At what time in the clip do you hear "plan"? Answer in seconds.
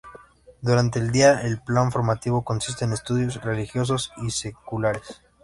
1.61-1.91